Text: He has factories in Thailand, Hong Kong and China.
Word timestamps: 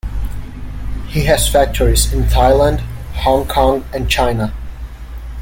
He 1.09 1.25
has 1.25 1.47
factories 1.47 2.11
in 2.11 2.23
Thailand, 2.23 2.79
Hong 3.17 3.45
Kong 3.47 3.85
and 3.93 4.09
China. 4.09 4.51